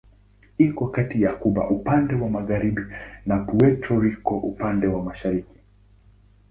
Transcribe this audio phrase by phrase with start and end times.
[0.57, 2.83] Iko kati ya Kuba upande wa magharibi
[3.25, 5.59] na Puerto Rico upande wa mashariki.